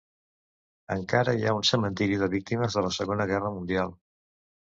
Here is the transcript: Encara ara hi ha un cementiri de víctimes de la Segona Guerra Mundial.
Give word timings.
Encara 0.95 1.29
ara 1.33 1.35
hi 1.41 1.45
ha 1.49 1.53
un 1.57 1.67
cementiri 1.71 2.17
de 2.23 2.31
víctimes 2.35 2.79
de 2.79 2.85
la 2.87 2.91
Segona 2.99 3.29
Guerra 3.35 3.53
Mundial. 3.61 3.95